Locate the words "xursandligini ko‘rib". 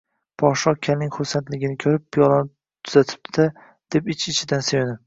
1.17-2.07